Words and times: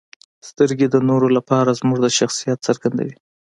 •سترګې 0.49 0.87
د 0.89 0.95
نورو 1.09 1.27
لپاره 1.37 1.77
زموږ 1.79 1.97
د 2.01 2.07
شخصیت 2.17 2.59
څرګندوي. 2.67 3.15